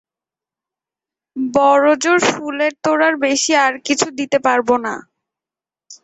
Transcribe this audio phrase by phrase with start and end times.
[1.35, 4.93] বড়োজোর ফুলের তোড়ার বেশি আর কিছু দিতে পারবে না।